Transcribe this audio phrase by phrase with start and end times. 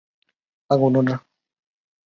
[0.67, 1.19] 办理公证